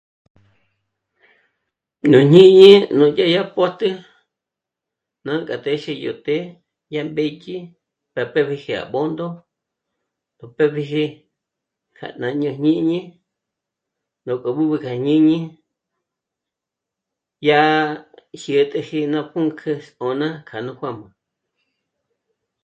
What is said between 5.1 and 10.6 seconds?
nánk'a téxe yó të́'ë yá mbédyi rá pë́pjiji à Bṓndo gú